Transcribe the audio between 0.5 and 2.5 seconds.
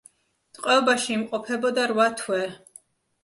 ტყვეობაში იმყოფებოდა რვა თვე.